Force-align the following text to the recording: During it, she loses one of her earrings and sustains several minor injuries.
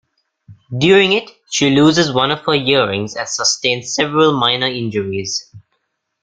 During 0.75 1.13
it, 1.13 1.29
she 1.51 1.69
loses 1.69 2.11
one 2.11 2.31
of 2.31 2.39
her 2.45 2.55
earrings 2.55 3.15
and 3.15 3.27
sustains 3.29 3.93
several 3.93 4.35
minor 4.35 4.65
injuries. 4.65 5.53